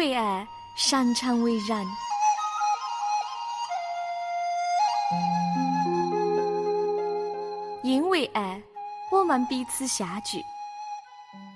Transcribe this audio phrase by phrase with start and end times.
[0.00, 1.86] 为爱，擅长为人。
[7.82, 8.58] 因为爱，
[9.12, 10.42] 我们彼此相聚。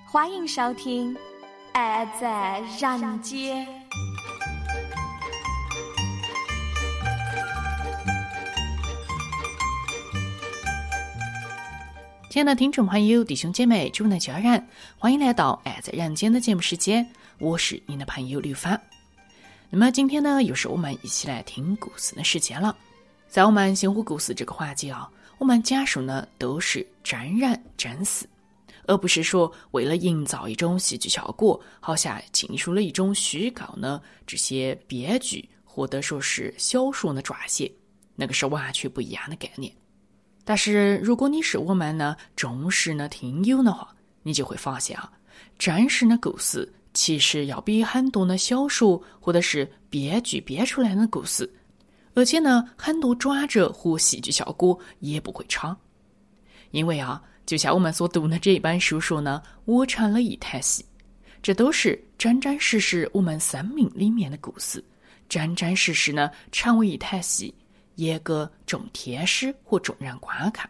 [0.07, 1.15] 欢迎收听
[1.73, 3.67] 《爱在人间》。
[12.29, 14.69] 亲爱的听众朋友、弟兄姐妹、主内家人，
[14.99, 17.09] 欢迎来到《爱在人间》的节目时间，
[17.39, 18.81] 我是您的朋友刘芳。
[19.69, 22.77] 那么今天呢，又是我们一起来听故事的时间了。
[23.27, 28.25] 在我们星火故事这个环节啊，我们讲述呢都是真人真事，
[28.87, 37.71] 而不是说为了营造一种戏剧效果，好像进入了一种虚构呢这些编剧或者说是小说的撰写，
[38.15, 39.75] 那个是完全不一样的概念。
[40.45, 45.11] 但是，如果你是我们呢忠实的听友的话，你就会发现啊，
[45.59, 51.53] 真实的故事其实要比很多的小说或者是编剧编出来的故事，
[52.15, 55.77] 而且呢，很多转折和戏剧效果也不会差。
[56.71, 60.85] 因为啊，就像我们所读的这一本书说呢，我成了一台戏，
[61.43, 64.83] 这都是真真实实我们生命里面的故事，
[65.29, 67.55] 真真实实呢成为一台戏。
[67.97, 70.69] 也个众天使和众人观看，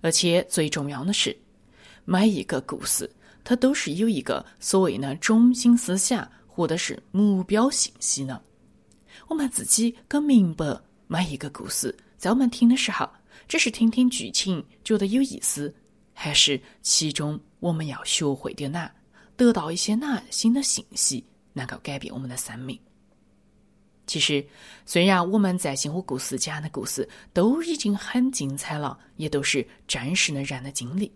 [0.00, 1.36] 而且最重要的是，
[2.04, 3.08] 每一个故事
[3.44, 8.42] 它都是有一个所谓的中心思想或者是目标信息的。
[9.28, 13.08] 我们自己更明白每一个故事，在我们听的时候，
[13.46, 15.72] 只是听听剧情觉得有意思，
[16.12, 18.90] 还是其中我们要学会点哪，
[19.36, 22.78] 得到一些哪新的信息，能够改变我们的生命。
[24.06, 24.44] 其实，
[24.84, 31.10] 虽然我们在星火故事讲的故事都已经很精彩了，也都是真实的人的经历，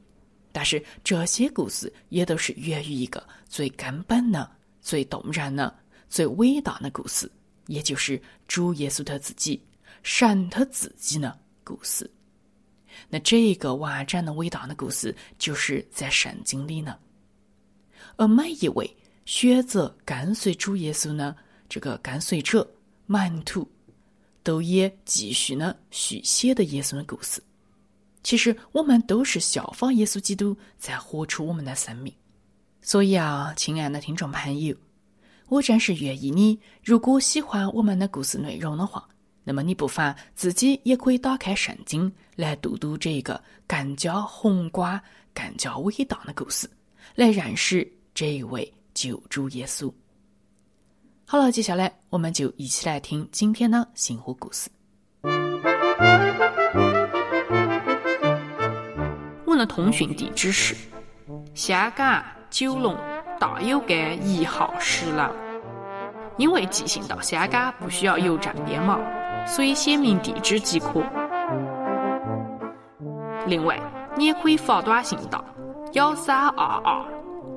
[0.58, 5.72] 但是这些故事也都是源于一个最根本的、最动人的、
[6.08, 7.30] 最伟大的故事，
[7.68, 9.62] 也就是主耶稣他自己、
[10.02, 12.10] 神他自己的故事。
[13.08, 16.98] 那这个完整的、伟大的故事，就是在圣经里呢。
[18.16, 21.36] 而每一位选择跟随主耶稣呢，
[21.68, 22.68] 这个跟随者。
[23.06, 23.64] 门徒
[24.42, 27.40] 都也继续呢续写的耶稣的故事。
[28.22, 32.12] 其实我们都是效仿耶稣基督，在活出我们的生命。
[32.80, 34.76] 所以啊，亲爱的听众朋友，
[35.48, 39.08] 我真是愿意你，如果喜欢我们的故事内容的话，
[39.44, 45.00] 那么你不妨自己也可以打开圣经来读读这个更加宏观、
[45.34, 46.68] 更加伟大的故事，
[47.14, 49.92] 来认识这一位救主耶稣。
[51.24, 54.68] 好了，接下来我们就一起来听今天的星火故事。
[59.58, 60.74] 的通讯地址是
[61.54, 62.96] 香港九龙
[63.38, 65.24] 大有街一号十楼。
[66.36, 68.96] 因为寄信到香港不需要邮政编码，
[69.44, 71.02] 所以写明地址即可。
[73.46, 73.76] 另外，
[74.16, 75.44] 你也可以发短信到
[75.94, 77.04] 幺三二二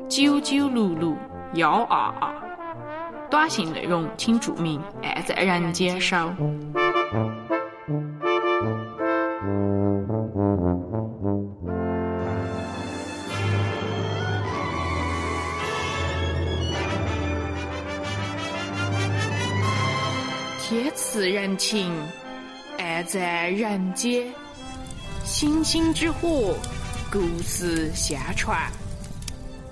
[0.10, 1.16] 九九六六
[1.54, 2.34] 幺二二。
[3.30, 6.18] 短信内容请注明“爱在人间”收。
[20.72, 21.92] 天赐人情，
[22.78, 24.26] 爱在人间，
[25.26, 26.56] 星星之火，
[27.12, 28.72] 故事相传，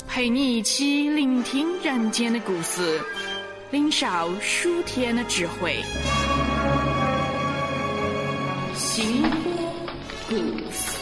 [0.09, 2.99] 陪你一起聆听人间的故事。
[3.71, 4.05] 领受
[4.41, 5.81] 数天的智慧，
[8.75, 9.29] 星火
[10.27, 10.35] 故
[10.69, 10.99] 事。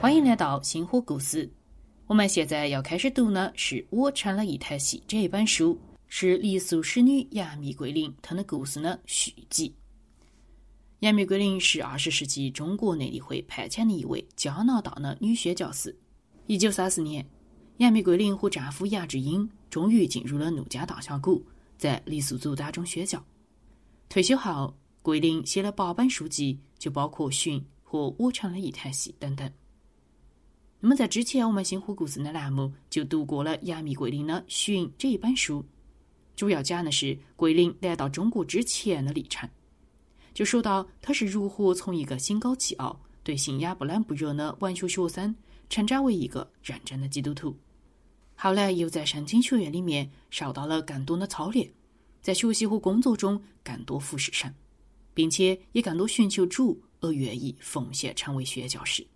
[0.00, 1.48] 欢迎来到星火故事。
[2.06, 9.74] 我们现在要开始读呢，是我成了一台戏这本书，是黎苏使女杨幂桂林她的故事呢续集。
[11.00, 15.96] 杨幂桂林是二十世纪中国内地会派遣的一位加拿大的女宣教师。
[16.46, 17.26] 一九三四年，
[17.78, 21.42] 杨幂桂林和丈夫杨志英终于进入了怒江大峡谷，
[21.78, 23.24] 在傈僳族当中宣教。
[24.10, 29.50] 退休后，桂林写了八本书籍，就包括《寻》和《我成了一台戏》等等。
[30.84, 35.64] 那么，在之前我们星火故事的栏目就读过了杨幂桂林的《寻》这一本书，
[36.36, 39.48] 主要讲的是桂林来到中国之前的历程。
[40.34, 45.34] 就说到他是如何从一个心高气傲、对信仰不冷不热的文学学生，
[45.70, 47.56] 成长为一个认真的基督徒。
[48.34, 51.72] 后来又在圣经学院里面受到了更多的操练，
[52.20, 54.54] 在学习和工作中更多服侍神，
[55.14, 59.06] 并且也更多寻求主，而愿意奉献成为宣教士。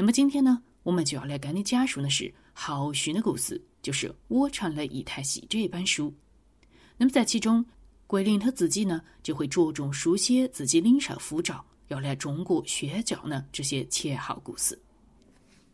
[0.00, 6.10] 那么今天呢，我们就要来跟你讲述的是浩勋的故事，就是《我成了一台戏》这一本书。
[6.96, 7.62] 那么在其中，
[8.06, 14.80] 桂林他自己呢，就会着重书写自己领受呼召要来中国宣教呢这些前后故事。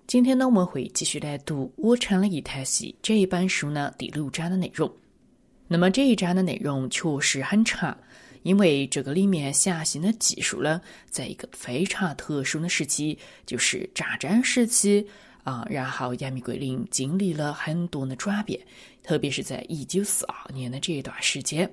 [0.09, 4.93] 今天呢，我们会继续来读《我成了一台戏》这一本书呢第六章的内容。
[5.69, 7.97] 那么这一章的内容确实很长，
[8.43, 10.81] 因为这个里面详细的技术呢
[11.11, 15.07] 在一个非常特殊的时期，就是战争时期
[15.45, 18.61] 啊，然后杨幂桂林经历了很多的转变，
[19.03, 21.71] 特别是在一九四二年的这一段时间。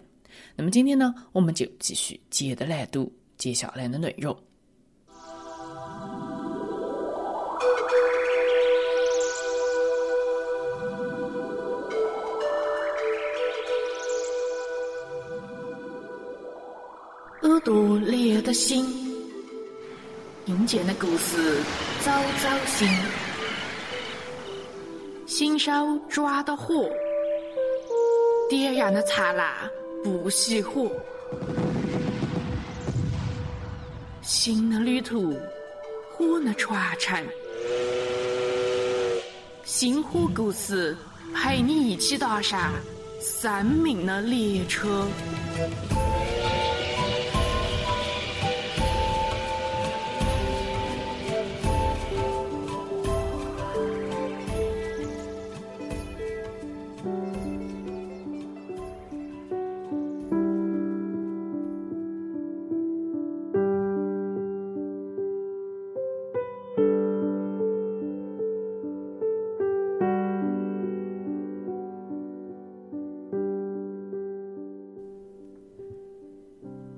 [0.56, 4.36] 那么今天呢，我们就继续接着来读接下来的内容。
[17.44, 18.86] 耳朵裂的心，
[20.46, 21.62] 阴间的故事
[22.00, 22.10] 早
[22.42, 22.88] 早醒，
[25.28, 25.72] 新手
[26.08, 26.90] 抓的火，
[28.50, 29.54] 点燃的灿烂
[30.06, 30.90] 不熄火。
[34.22, 35.38] 新的旅途，
[36.14, 37.22] 火的传承，
[39.66, 40.96] 星火故事
[41.36, 42.72] 陪你一起踏上
[43.20, 45.06] 生命的列车。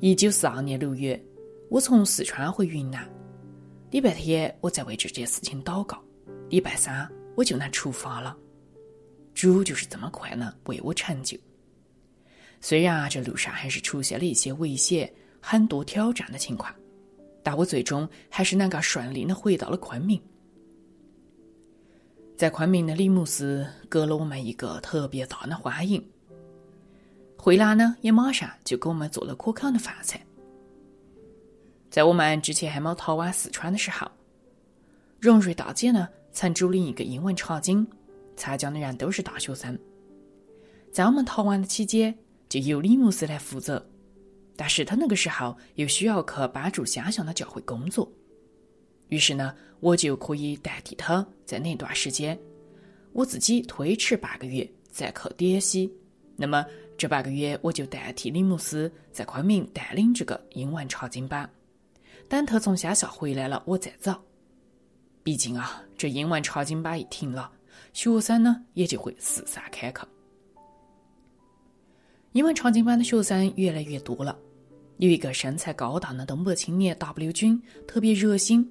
[0.06, 1.20] 一九四二年六月，
[1.68, 3.12] 我从四川回云南。
[3.90, 6.00] 礼拜天，我在为这件事情祷告。
[6.48, 8.38] 礼拜三，我就能出发了。
[9.34, 11.36] 主就是这么快呢，为我成就。
[12.62, 15.12] 虽然啊，这路上还是出现了一些危险、
[15.42, 16.72] 很多挑战的情况，
[17.42, 20.22] 但我最终还是能够顺利的回到了昆明。
[22.38, 26.00] 在昆明的李牧师给了我们一个特别大的欢迎。
[27.38, 30.20] 惠兰呢，也马上就给我们做了可口的饭菜。
[31.92, 34.10] 在我们之前还没逃往四川的时候，
[35.20, 37.86] 荣瑞大姐呢曾主领一个英文茶经，
[38.36, 39.78] 参加的人都是大学生。
[40.92, 42.18] 在我们逃亡的期间，
[42.50, 43.86] 就由李牧师来负责，
[44.56, 48.12] 但是他那个时候又需要去帮助乡下的教会工作，
[49.10, 52.38] 于是呢，我就可以代替他在那段时间，
[53.14, 55.94] 我自己推迟半个月再去滇西。
[56.36, 56.66] 那么。
[56.98, 61.50] 这半个月，我就代替李牧师在昆明带领这个英文查经班，
[62.30, 64.16] 等他从乡下回来了，我再走。
[65.22, 67.52] 毕竟啊，这英文查经班一停了，
[67.94, 69.98] 学生呢也就会四散开去。
[72.32, 74.38] 英文查经班的学生越来越多了，
[74.98, 78.66] 有一个身材高大的东北青年 W 君特别热心，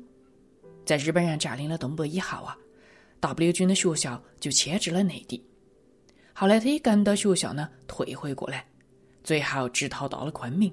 [0.87, 2.57] 在日本人占领了东北以后啊
[3.21, 5.45] ，W 君的学校就迁至了内地。
[6.37, 8.67] 后来，他也跟到学校呢，退回过来，
[9.23, 10.71] 最后直逃到了昆明。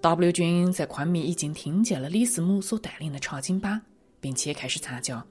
[0.00, 3.80] W 军在昆明已经听见了李思母所带领的查经班，
[4.20, 5.24] 并且开始参加。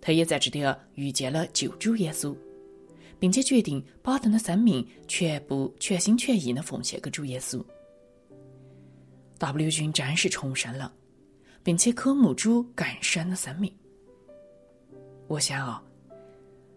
[0.00, 2.32] 他也在这里遇见了救主耶稣，
[3.18, 7.60] 并且决定把他的生命全部全心全意的奉献给主耶稣。
[9.38, 10.94] W 军真是重生了，
[11.64, 13.74] 并且渴慕主更深的生命。
[15.26, 15.82] 我想啊。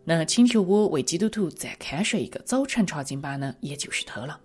[0.05, 4.39] 那请求我为基督徒再开设一个早晨查经班呢，也就是他了。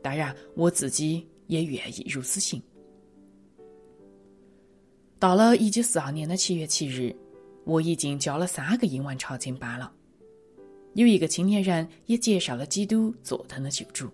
[0.00, 2.62] 当然，我自己也愿意如此行。
[5.18, 7.14] 到了一九四二年的七月七日，
[7.64, 9.92] 我已经教了三个英文查经班了。
[10.94, 14.08] 有一个青年人也介绍了基督做他的救主。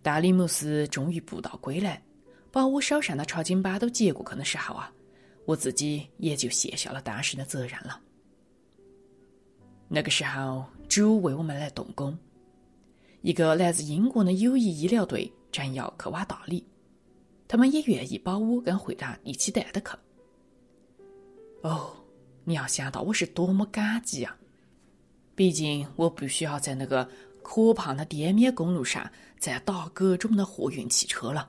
[0.00, 2.02] 大理牧斯终于布道归来，
[2.50, 4.90] 把我手上的查经班都接过去的时候啊，
[5.44, 8.00] 我自己也就卸下了当时的责任了。
[9.94, 12.18] 那个时候，主为我们来动工。
[13.22, 16.66] 一个来自英国的友谊医疗队正要去挖大理，
[17.46, 19.86] 他们也愿意把我跟会长一起带着去。
[21.62, 21.92] 哦，
[22.42, 24.36] 你要想到我是多么感激啊！
[25.36, 27.08] 毕竟我不需要在那个
[27.44, 29.08] 可怕的滇缅公路上
[29.38, 31.48] 再打各种的货运汽车了。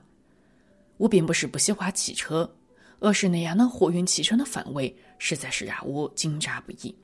[0.98, 2.48] 我并不是不喜欢汽车，
[3.00, 6.94] 而是那样的货运汽车的氛围实在是让我紧张不已。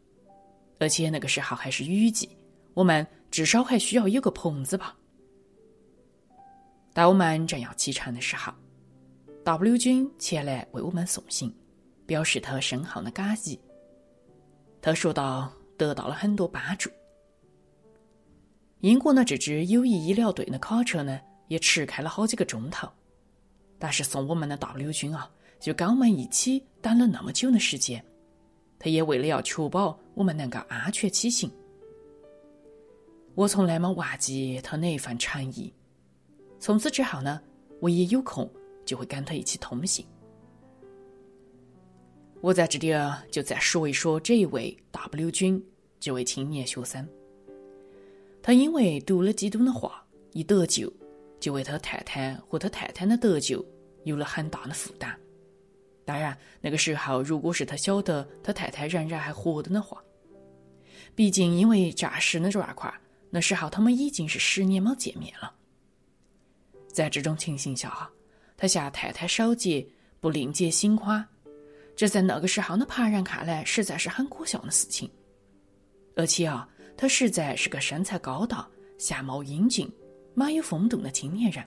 [0.82, 2.28] 而且那个时候还是雨季，
[2.74, 4.96] 我们至少还需要有个棚子吧。
[6.92, 8.52] 当我们正要启程的时候
[9.44, 11.54] ，W 君前来为我们送行，
[12.04, 13.60] 表示他深厚的感激。
[14.80, 16.90] 他说道：“得到了很多帮助。”
[18.82, 22.88] 英国的这支友谊医疗队的卡车呢，也迟开了好几个钟头。
[23.78, 28.04] 但是送我们的 W 君啊，就跟我们一起等了那么久的时间。
[28.80, 31.50] 他也为了要确保我们能够安全骑行，
[33.34, 35.72] 我从来没忘记他那一份诚意。
[36.58, 37.40] 从此之后呢，
[37.80, 38.48] 我一有空
[38.84, 40.06] 就会跟他一起通行。
[42.40, 45.64] 我在这里啊就再说一说这一位 W 君，
[46.00, 47.08] 这位青年学生。
[48.42, 50.92] 他因为读了基督的话，一得救，
[51.38, 53.64] 就为他太太和他太太的得救
[54.04, 55.16] 有了很大的负担。
[56.12, 59.96] 当然，那个时候，如果是他晓得他太太仍然还活着的话，
[61.14, 62.92] 毕竟因为诈尸的状况，
[63.30, 65.54] 那时候他们已经是十年没见面了。
[66.92, 68.10] 在这种情形下，
[68.58, 69.86] 他向太太守节，
[70.20, 71.26] 不另结新欢，
[71.96, 75.10] 这在那个时候的旁人看来，实在是很可笑的事情。
[76.14, 79.90] 而且啊，他实在是个身材高大、相貌英俊、
[80.34, 81.64] 蛮有风度的青年人。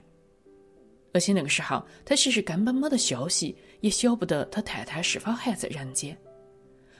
[1.12, 6.16] 而且那个时候，他其实根本没得消息，也晓不得他太太是否还在人间。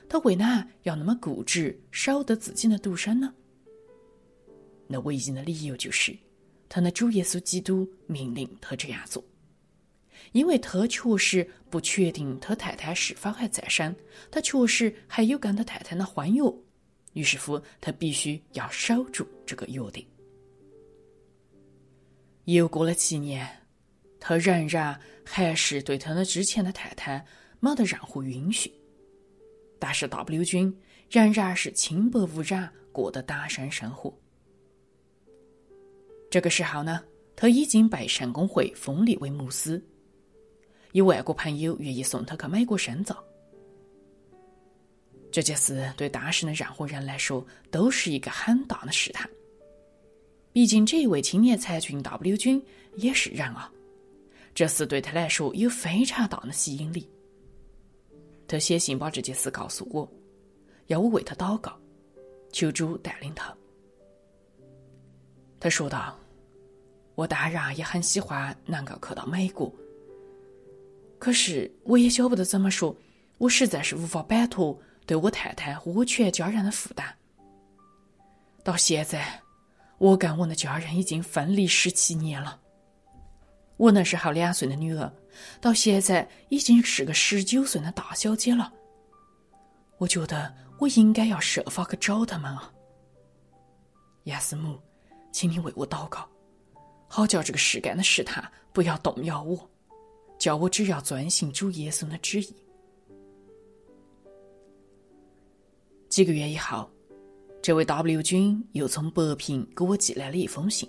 [0.08, 3.34] 他为哪要那么固执，守得自己的独身呢？
[4.86, 6.16] 那唯一的理由就是，
[6.68, 9.24] 他的主耶稣基督命令他这样做，
[10.30, 13.92] 因为他确实不确定他太太是否还在生，
[14.30, 16.44] 他确实还有跟他太太的婚约，
[17.14, 20.06] 于是乎，他必须要守住这个约定。
[22.44, 23.65] 又过了七年。
[24.28, 27.24] 他仍然还是对他的之前的太太
[27.60, 28.72] 没得任何允许，
[29.78, 30.76] 但是 W 君
[31.08, 34.12] 仍然是清白无染过的单身生活。
[36.28, 37.04] 这个时候呢，
[37.36, 39.80] 他已经被圣公会封立为牧师，
[40.90, 43.22] 有外国朋友愿意送他去美国深造。
[45.30, 49.30] 这件事对当时的任何人来说都是一个很大的试探，
[50.52, 52.60] 毕竟这一位青年才俊 W 君
[52.96, 53.70] 也是人啊。
[54.56, 57.06] 这事对他来说有非常大的吸引力。
[58.48, 60.10] 他写信把这件事告诉我，
[60.86, 61.78] 要我为他祷告，
[62.52, 63.54] 求主带领他。
[65.60, 66.18] 他说道
[67.16, 69.70] ：“我当然也很喜欢能够去到美国，
[71.18, 72.96] 可是我也晓不得怎么说，
[73.36, 77.14] 我实在是无法摆脱对我太太和我全家人的负担。
[78.64, 79.38] 到现在，
[79.98, 82.58] 我跟我的家人已经分离十七年了。”
[83.76, 85.12] 我那时候两岁的女儿，
[85.60, 88.72] 到现在已经是个十九岁的大小姐了。
[89.98, 92.72] 我觉得我应该要设法去找他们啊。
[94.24, 94.80] 亚斯姆，
[95.30, 96.26] 请你为我祷告，
[97.06, 98.42] 好叫这个世间的试探
[98.72, 99.70] 不要动摇我，
[100.38, 102.56] 叫我只要遵行主耶稣的旨意。
[106.08, 106.90] 几个月以后，
[107.62, 110.88] 这位 W 君又从北平给我寄来了一封信。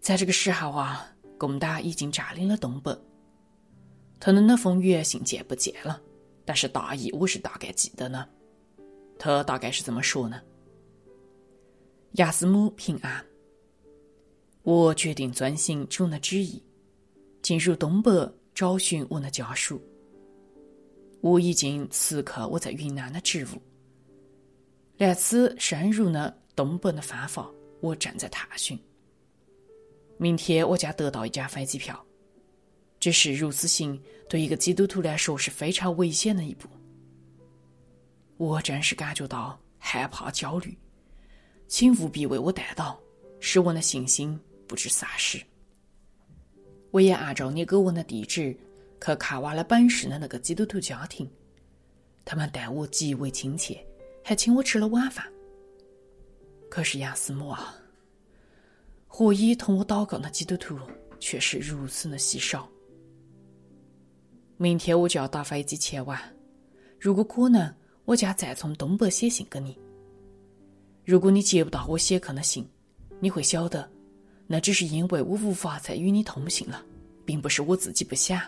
[0.00, 1.11] 在这个时候啊。
[1.42, 2.96] 共党已经占领了东北，
[4.20, 6.00] 他的那封原信件不见了，
[6.44, 8.28] 但是大意我是大概记得呢。
[9.18, 10.40] 他大概是怎么说呢
[12.14, 13.26] ：“亚斯姆平安，
[14.62, 16.62] 我决定遵行主的旨意，
[17.42, 18.10] 进入东北
[18.54, 19.82] 找寻我的家属。
[21.22, 23.60] 我已经辞去我在云南的职务，
[24.96, 28.78] 来此深入呢东北的方法，我正在探寻。”
[30.22, 32.00] 明天我将得到一张飞机票，
[33.00, 36.68] 只是如此行对一个基督徒来说是非常危险的一步。
[38.36, 40.78] 我真是感觉到害怕、焦虑，
[41.66, 43.00] 请务必为我带到，
[43.40, 44.38] 使我的信心
[44.68, 45.42] 不致丧失。
[46.92, 48.56] 我也按照你给我的地址
[49.04, 51.28] 去看望了本市的那个基督徒家庭，
[52.24, 53.84] 他们待我极为亲切，
[54.22, 55.26] 还请我吃了晚饭。
[56.70, 57.76] 可是杨思母啊！
[59.14, 60.74] 何以同我祷告的基督徒
[61.20, 62.66] 却是如此的稀少？
[64.56, 66.18] 明天我就要搭飞机前往，
[66.98, 67.72] 如果可能，
[68.06, 69.78] 我将再从东北写信给你。
[71.04, 72.66] 如果你接不到我写去的信，
[73.20, 73.86] 你会晓得，
[74.46, 76.82] 那只是因为我无法再与你通信了，
[77.26, 78.40] 并不是我自己不想。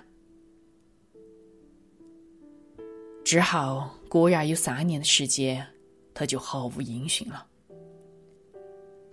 [3.23, 5.67] 之后果然有三年的时间，
[6.15, 7.47] 他就毫无音讯了。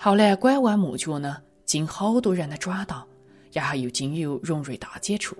[0.03, 3.05] 后来拐弯抹角呢，经好多人的转达，
[3.51, 5.38] 然后又经由荣瑞大姐处，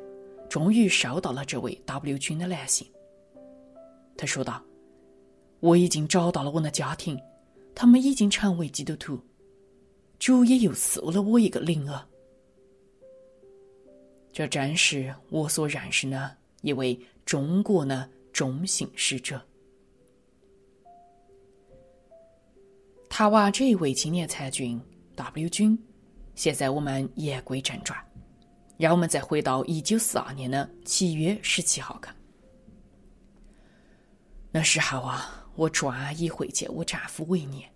[0.48, 2.88] 终于收到了这位 W 君的来信。
[4.15, 4.63] 他说道
[5.62, 7.20] ：“我已经找到了我的家庭，
[7.74, 9.20] 他们已经成为基督徒，
[10.20, 12.00] 主也又赐了我一个灵儿。
[14.32, 19.41] 这正是我所认识的一位中国的中性使者。
[23.13, 24.82] 他娃这一位青年才俊
[25.18, 25.77] W 君，
[26.34, 28.00] 现在我们言归正传，
[28.77, 32.15] 让我们再回到一九四二年的七月十七号看。
[34.50, 37.70] 那时候啊，我专一会见我丈夫为年，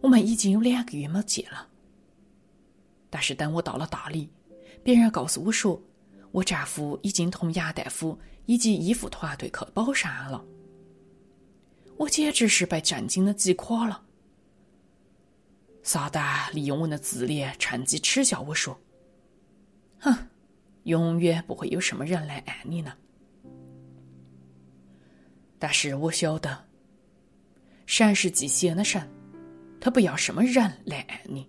[0.00, 1.68] 我们已经有两个月没见了。
[3.10, 4.30] 但是等我到了大理，
[4.82, 5.78] 别人告诉我说，
[6.32, 10.42] 我丈夫已经同杨大夫以及医护团队去宝山了。
[11.98, 14.00] 我简直是被震惊的击垮了。
[15.84, 18.76] 撒旦利用我的自恋，趁机耻笑我说
[20.00, 20.16] ：“哼，
[20.84, 22.94] 永远不会有什么人来爱你呢。”
[25.60, 26.58] 但是我晓得，
[27.84, 29.06] 神是极限的神，
[29.78, 31.46] 他不要什么人来爱你，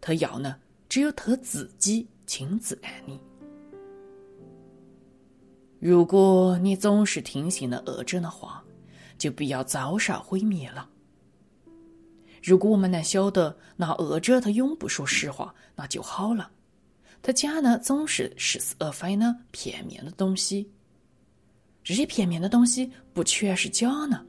[0.00, 0.56] 他要呢，
[0.88, 3.20] 只有他自己亲自爱你。
[5.80, 8.64] 如果你总是听信了恶者的话，
[9.18, 10.88] 就不要遭受毁灭了。
[12.44, 16.50] 如果我们能晓得那恶者他永不说实话，那就好了。
[17.22, 20.70] 他讲的总是似是而非的片面的东西。
[21.82, 24.22] 这些片面的东西不全是假呢，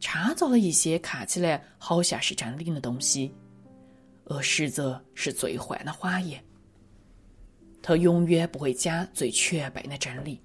[0.00, 3.30] 掺杂了一些看起来好像是真理的东西，
[4.24, 6.42] 而实则是最坏的谎言。
[7.82, 10.40] 他永远不会讲最全备的真理。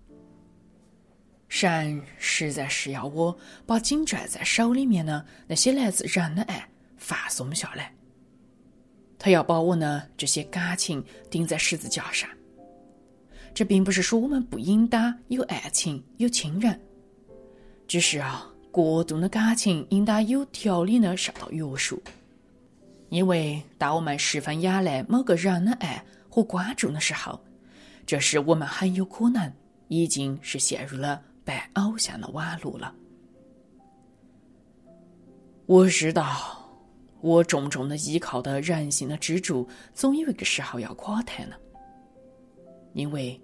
[1.47, 3.33] 神实在是要我
[3.65, 6.67] 把紧攥在手里面的那些来自人的爱
[7.03, 7.93] 放松下来，
[9.19, 12.29] 他要把我呢这些感情钉在十字架上。
[13.53, 16.79] 这并不是说我们不应当有爱情、有亲人，
[17.87, 22.01] 只是啊，过度的感情应当有条理的受到约束。
[23.09, 27.37] 因为当我们十分仰赖某个人的爱和关注的时候，
[28.05, 29.51] 这时我们很有可能
[29.89, 32.95] 已经是陷入了拜偶像的弯路了。
[35.65, 36.62] 我知道，
[37.23, 41.55] 我重重的依靠的人性的支柱，总有一个时候要垮台呢。
[42.91, 43.39] 因为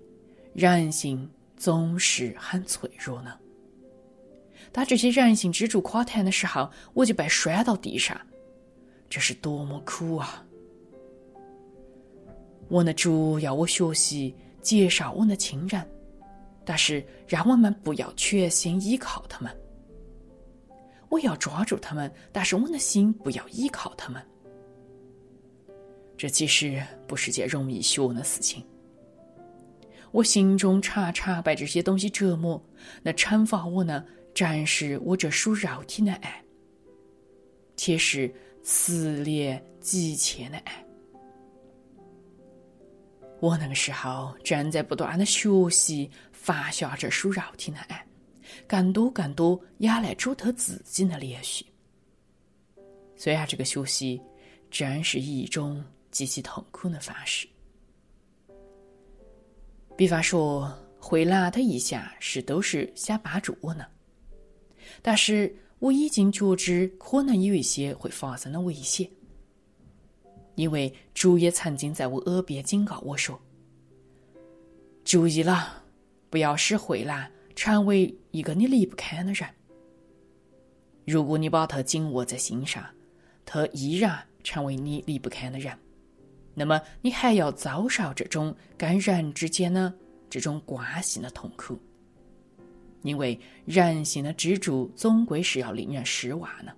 [0.53, 3.39] 人性总是很脆弱呢。
[4.73, 8.19] 当这些人性支柱垮台的时候，我就被摔到地上，
[9.09, 10.45] 这是多么苦啊！
[12.67, 15.81] 我的主要我学习介绍我的亲人，
[16.65, 19.49] 但是让我们不要全心依靠他们。
[21.09, 24.23] 我要抓住他们，但是我的心不要依靠他们。
[26.17, 28.65] 这其实不是件容易学的事情。
[30.11, 32.61] 我心中常常被这些东西折磨，
[33.01, 36.43] 那惩罚我呢，正是我这属肉体的爱，
[37.77, 40.85] 且是炽烈急切的爱。
[43.39, 48.05] 我那个时候正在不断的学习放下这属肉体的爱，
[48.67, 51.65] 更多更多仰赖主他自己的连续。
[53.15, 54.21] 虽然这个学习
[54.71, 57.47] 正是一种极其痛苦的方式。
[59.97, 63.85] 比方说，慧兰他一向是都是想帮助我呢，
[65.01, 69.09] 但是我已经觉知可能有一些会发生的危险，
[70.55, 73.37] 因为主也曾经在我耳边警告我说
[75.03, 75.83] ：“注意了，
[76.29, 79.45] 不要使慧兰成为一个你离不开的人。
[81.05, 82.81] 如果你把他紧握在心上，
[83.45, 85.77] 他依然成为你离不开的人。”
[86.55, 89.93] 那么，你还要遭受这种跟人之间的
[90.29, 91.77] 这种关系的痛苦，
[93.01, 96.73] 因为人性的支柱总归是要令人失望的。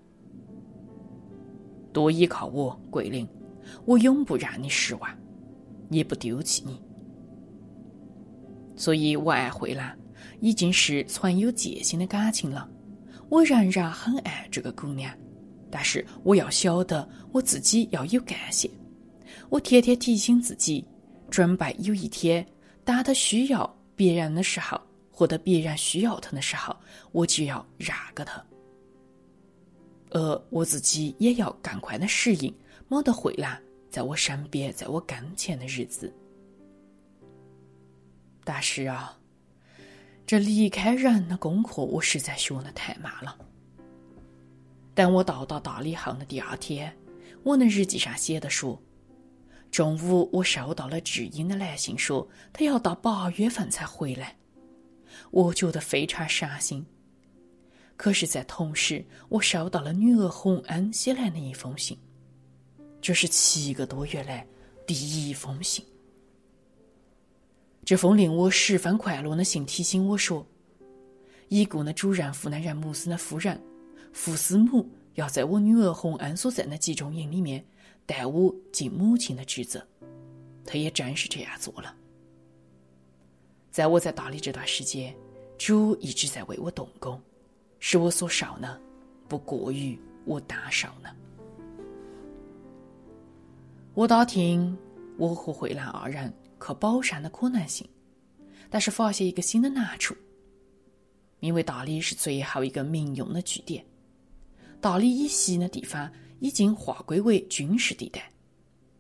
[1.94, 3.28] 多依靠我，桂林，
[3.86, 5.16] 我永不让你失望，
[5.92, 6.82] 也不丢弃你。
[8.76, 9.96] 所以我爱慧兰，
[10.42, 12.70] 已经是存有戒心的感情了。
[13.30, 15.10] 我仍然很爱这个姑娘，
[15.70, 18.70] 但是我要晓得我自己要有干系。
[19.48, 20.86] 我天天提醒自己，
[21.30, 22.46] 准备有一天，
[22.84, 26.76] 当他需要别人的时候，或者别人需要他的时候，
[27.14, 28.44] 我就要让给他。
[30.10, 32.54] 而我自己也要赶快的适应，
[32.90, 33.58] 没得回来，
[33.90, 36.14] 在我身边，在我跟前的日子。
[38.44, 39.18] 但是啊，
[40.32, 43.38] 这离开人的功课，我实在学的太慢了。
[44.96, 46.98] 等我到达大理后的第二天，
[47.44, 48.82] 我的日记上写的说。
[49.72, 54.34] 中午，我收到了智英的来信，说他要到八月份才回来。
[55.32, 56.86] 我觉得非常伤心。
[57.98, 61.98] 可是，在同时，我收到了女儿洪恩写来的一封信，
[63.02, 64.48] 这是七个多月来
[64.88, 65.84] 第一封信。
[67.84, 70.46] 这封令我十分快乐的信提醒我说，
[71.50, 73.60] 已故的主人湖南人穆斯的夫人
[74.14, 77.66] 傅斯母要在我女儿洪安所在的集中营里面
[78.06, 79.86] 代我尽母亲的职责。
[80.64, 81.94] 他也真是这样做了。
[83.72, 85.14] 在我在大理这段时间，
[85.58, 87.20] 主一直在为我动工，
[87.80, 88.80] 使我所少呢，
[89.28, 91.10] 不过于我大少呢。
[93.94, 94.78] 我打听
[95.18, 96.32] 我和慧兰二人
[96.62, 97.88] 去宝山的可能性，
[98.70, 100.16] 但是发现一个新的难处。
[101.40, 103.84] 因为大理是最后一个民用的据点，
[104.80, 108.32] 大理以西的地方已经划归为军事地带，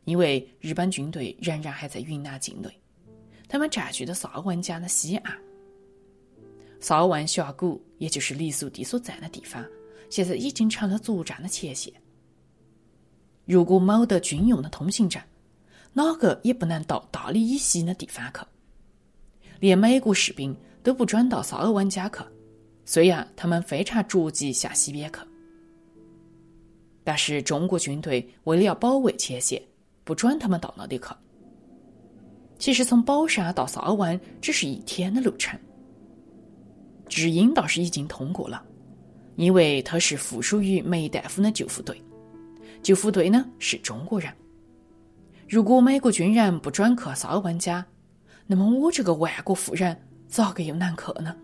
[0.05, 2.69] 因为日本军队仍然还在云南境内，
[3.47, 5.37] 他们占据了萨尔汶江的西岸。
[6.79, 9.63] 萨尔汶峡谷，也就是黎苏地所在的地方，
[10.09, 11.93] 现在已经成了作战的前线。
[13.45, 15.21] 如果没得军用的通行证，
[15.93, 18.39] 哪个也不能到大理以西的地方去。
[19.59, 22.19] 连美国士兵都不准到萨尔湾江去，
[22.85, 25.19] 虽然他们非常着急向西边去，
[27.03, 29.61] 但是中国军队为了要保卫前线，
[30.03, 31.05] 不准他们到那里去。
[32.57, 35.59] 其实从宝山到萨尔湾只是一天的路程。
[37.07, 38.63] 知音倒是已经通过了，
[39.35, 42.01] 因为他是附属于梅大夫的救护队。
[42.81, 44.31] 救护队呢是中国人。
[45.51, 47.85] 如果美国军人不准去萨尔湾家，
[48.47, 51.35] 那么我这个万国富人咋个又能去呢？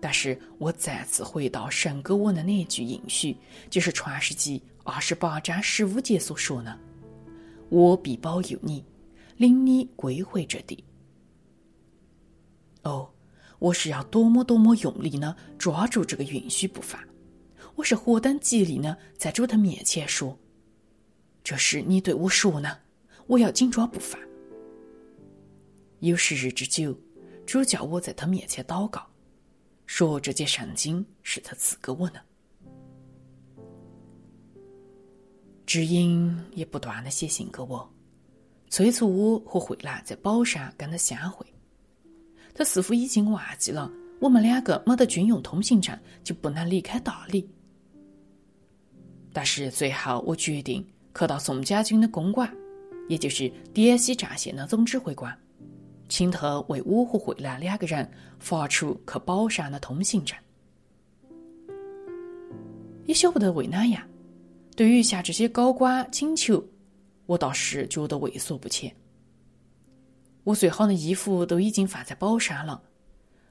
[0.00, 3.36] 但是我再次回到神给我的那一句应许，
[3.70, 6.76] 就是《创世纪》二十八章十五节所说的
[7.70, 8.84] ：“我必保佑你，
[9.36, 10.82] 领你归回这地。”
[12.82, 13.08] 哦，
[13.60, 17.00] 我是要多么多么用力呢，抓住这个允许不放。
[17.76, 20.36] 我是何等极力呢，在主的面前说
[21.48, 22.76] ：“这是你对我说呢，
[23.26, 24.20] 我要紧抓不放。”
[26.00, 26.94] 有十日之久，
[27.46, 29.02] 主叫我在他面前祷告，
[29.86, 32.20] 说这件圣经是他赐给我的。
[35.64, 37.90] 知音也不断的写信给我，
[38.68, 41.46] 催促我和慧兰在宝山跟他相会。
[42.52, 47.48] 他似乎已经忘记了，我们两个没得军用通行证就不能离开大理。
[49.32, 50.86] 但是最后，我决定
[51.18, 52.48] 去到宋家军的公馆，
[53.08, 55.36] 也就是滇西战线的总指挥官，
[56.08, 60.38] 请他为我和慧兰两个人发出去宝山的通行证。
[63.04, 64.00] 也晓不得为哪样，
[64.76, 66.62] 对于向这些高官请求，
[67.26, 68.94] 我倒是觉得畏缩不前。
[70.44, 72.80] 我最好的衣服都已经放在宝山了，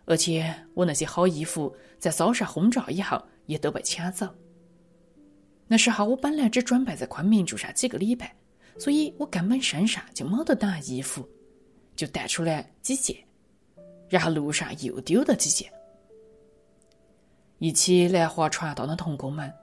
[0.05, 4.25] 而且我那些好衣服在遭受轰炸以后也都被抢走。
[5.67, 8.33] 那时候我本来只准备在昆明住上几个礼拜，
[8.79, 11.27] 所以我根本身上就没得当衣服，
[11.93, 13.17] 就带出来几件，
[14.07, 15.69] 然后路上又丢了几件。
[17.59, 19.53] 一起来划船道的童工们，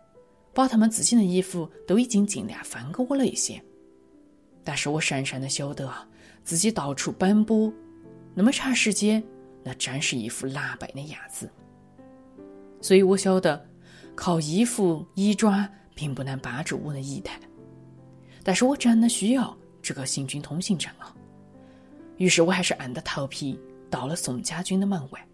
[0.53, 3.63] 把他们自己的衣服都已经尽量分给我了一些，
[4.63, 5.91] 但是我深深的晓得，
[6.43, 7.73] 自己到处奔波
[8.35, 9.25] 那么长时间，
[9.63, 11.49] 那真是一副狼狈的样子，
[12.83, 13.67] 所以我晓得
[14.15, 15.67] 靠衣服衣装。
[15.95, 17.39] 并不能帮助我的仪态，
[18.43, 21.15] 但是我真的需要这个行军通行证啊！
[22.17, 25.27] 于是我还是硬着头皮到了宋家军的门外。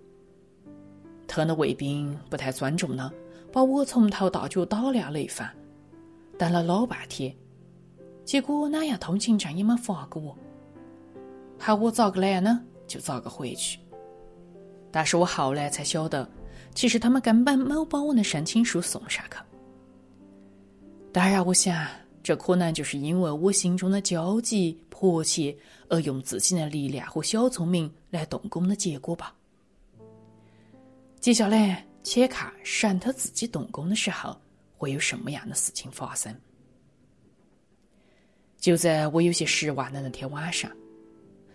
[1.26, 3.12] 他的卫兵不太尊重呢，
[3.52, 5.48] 把我从头到脚打量了一番，
[6.36, 7.34] 等了老半天，
[8.24, 10.36] 结果哪样通行证也没发给我，
[11.58, 13.78] 喊我咋个来呢就咋个回去。
[14.90, 16.28] 但是我后来才晓得，
[16.74, 19.36] 其实他们根本没有把我的申请书送上去。
[21.12, 21.88] 当然，我想，
[22.22, 25.56] 这可能就是因为我心中的焦急迫切，
[25.88, 29.34] 而用自己的力量和小聪明来动工的结果吧。
[31.18, 34.40] 接下来，且看神他自己动工的时候
[34.76, 36.32] 会有什么样的事情发生。
[38.58, 40.70] 就在我有些失望的那天晚上，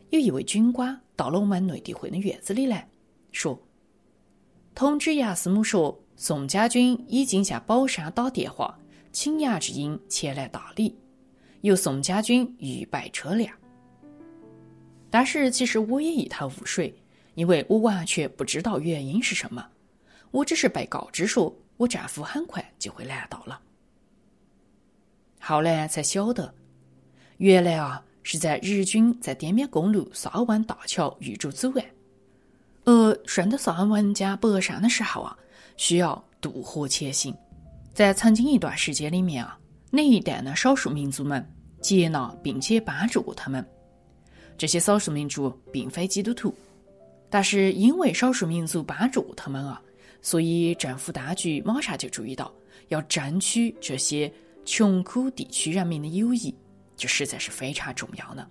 [0.09, 2.85] 有一位军官到了我们内地会的院子里来
[3.31, 3.57] 说
[4.75, 8.77] ：“通知杨司母说，宋家军已经向宝山打电话。”
[9.15, 10.93] 请牙之音前来大理，
[11.61, 13.49] 由宋家军预备车辆。
[15.09, 16.93] 但是其实我也一头雾水，
[17.35, 19.65] 因为我完全不知道原因是什么。
[20.31, 23.57] 我只是被告知说我丈夫很快就会来到了。
[25.39, 26.53] 后来才晓得，
[27.37, 31.89] 原来啊是在日军在滇缅公路沙湾大桥遇着阻碍，
[32.83, 35.37] 而顺着沙湾江北上的时候啊，
[35.77, 37.33] 需要渡河前行。
[37.95, 39.57] 在曾经一段时间里面啊，
[39.89, 41.41] 那一带的少数民族们
[41.79, 43.65] 接纳并且帮助过他们，
[44.57, 46.53] 这些少数民族并非基督徒，
[47.29, 49.81] 但是因为少数民族帮助过他们啊，
[50.21, 52.53] 所以政府当局马上就注意到
[52.89, 54.29] 要争取这些
[54.65, 56.53] 穷苦地区人民的友谊，
[56.97, 58.45] 这实在是非常重要的。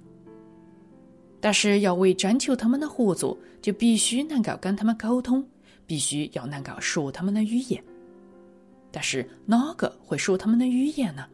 [1.39, 5.47] 但是要为征求他们的合作，就必须能够跟他们沟通，
[5.87, 7.85] 必须要能够说他们的语言。
[8.95, 11.27] 但是哪个会说他们的语言呢？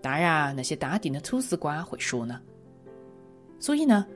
[0.00, 2.40] 当然，那些当地的土司官会说呢。
[3.58, 4.06] 所以呢，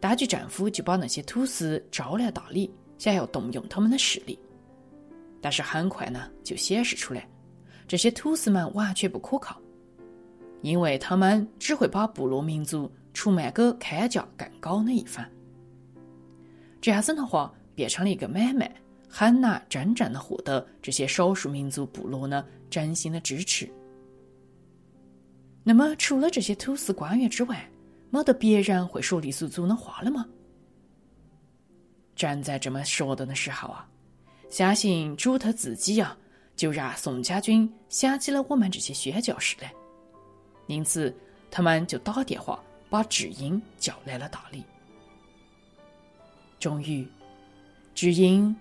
[0.00, 4.36] 当局政府就把那些土司招来大理，想要动用他们的势力。
[5.40, 7.28] 但是很快呢，就显示出来，
[7.86, 9.56] 这些土司们完全不可靠，
[10.62, 15.24] 因为他们只会把部落民族出卖给开价更高的一方。
[16.80, 18.74] 这样子的话，变成了一个买卖，
[19.10, 23.68] 很难真正的获得这些少数民族部落呢真心的支持。
[25.64, 27.68] 那么，除了这些土司官员之外，
[28.08, 30.24] 没得别人会说傈僳族的话了吗？
[32.14, 33.86] 正在这么说的的时候啊，
[34.48, 36.16] 相信主他自己啊，
[36.56, 39.72] 就让宋家军想起了我们这些宣教士来，
[40.66, 41.14] 因此
[41.50, 44.64] 他们就打电话把智英叫来了大理。
[46.58, 47.06] 终于，
[47.94, 48.54] 智英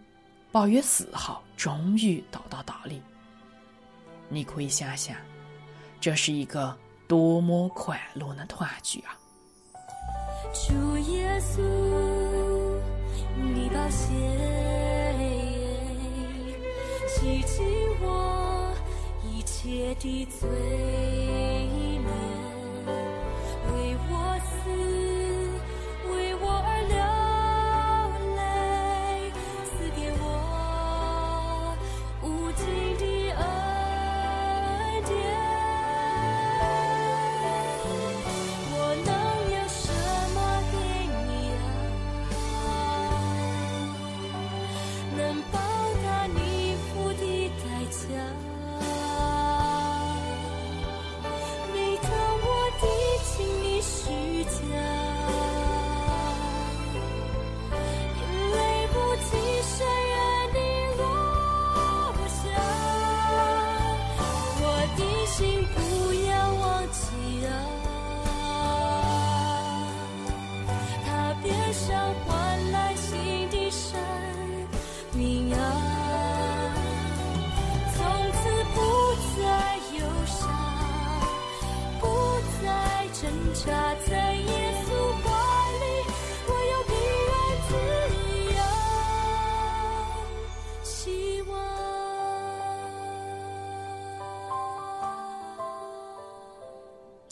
[0.51, 2.99] 八月四号终于到达大理。
[4.29, 5.15] 你可以想象，
[6.01, 6.75] 这是一个
[7.07, 9.15] 多么快乐的团聚啊！
[10.51, 11.62] 主耶稣，
[13.38, 14.07] 你把血
[17.07, 17.65] 洗净
[18.01, 18.73] 我
[19.23, 21.29] 一切的罪。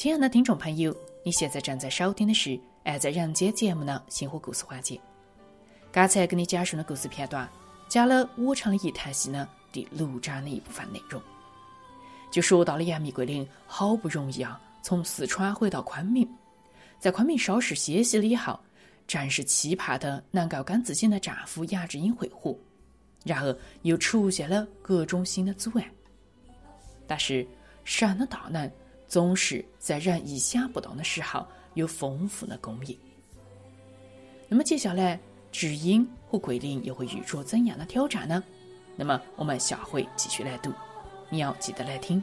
[0.07, 2.51] 亲爱的听众朋友，你现在正在收听的是
[2.85, 4.97] 《爱在人间》节目的星火故事环节。
[5.91, 7.45] 刚才给你讲述的故事片段，
[7.89, 11.21] 讲了我唱的一台戏呢第六章的一部分内容，
[12.31, 16.25] 就说到了杨幂桂林好不容易啊从四川回到昆明，
[16.99, 18.57] 在昆明稍事歇息了以后，
[19.07, 22.57] 正是期盼的能够跟自己的丈夫杨志英会合，
[23.25, 25.85] 然而又出现了各种新的阻碍。
[27.05, 27.45] 但是
[27.83, 28.71] 神的大能。
[29.07, 32.97] 总是在人意想不到的时候有丰富的供应
[34.47, 35.19] 那么接下来
[35.51, 38.43] 知音和桂林又会遇着怎样的挑战呢？
[38.95, 40.71] 那么我们下回继续来读
[41.29, 42.21] 你要记得来听。